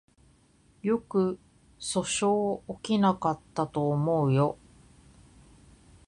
[0.81, 1.37] よく
[1.79, 4.57] 訴訟起きなかったと思うよ